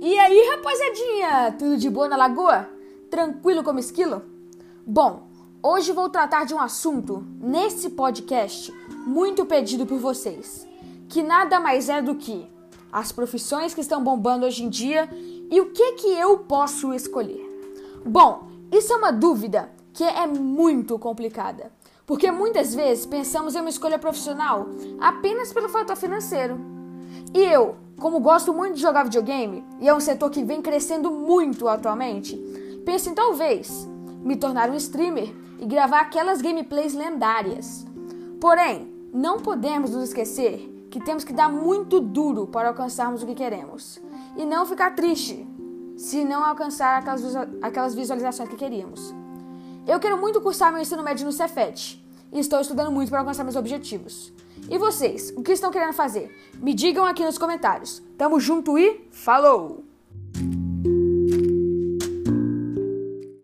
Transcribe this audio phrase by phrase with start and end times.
[0.00, 1.56] rapaziadinha!
[1.58, 2.68] Tudo de boa na lagoa?
[3.10, 4.22] Tranquilo como esquilo?
[4.86, 5.28] Bom,
[5.60, 8.72] hoje vou tratar de um assunto nesse podcast
[9.04, 10.66] muito pedido por vocês,
[11.08, 12.46] que nada mais é do que
[12.92, 15.08] as profissões que estão bombando hoje em dia
[15.50, 17.44] e o que que eu posso escolher.
[18.04, 21.72] Bom, isso é uma dúvida que é muito complicada,
[22.06, 24.68] porque muitas vezes pensamos em uma escolha profissional
[25.00, 26.56] apenas pelo fator financeiro.
[27.34, 31.10] E eu, como gosto muito de jogar videogame e é um setor que vem crescendo
[31.10, 32.36] muito atualmente,
[32.84, 33.88] penso em talvez
[34.22, 37.84] me tornar um streamer e gravar aquelas gameplays lendárias.
[38.40, 43.34] Porém, não podemos nos esquecer que temos que dar muito duro para alcançarmos o que
[43.34, 44.00] queremos
[44.36, 45.46] e não ficar triste
[45.96, 47.02] se não alcançar
[47.60, 49.12] aquelas visualizações que queríamos.
[49.86, 53.42] Eu quero muito cursar meu ensino médio no Cefet e estou estudando muito para alcançar
[53.42, 54.32] meus objetivos.
[54.70, 56.30] E vocês, o que estão querendo fazer?
[56.54, 58.02] Me digam aqui nos comentários.
[58.18, 59.84] Tamo junto e falou!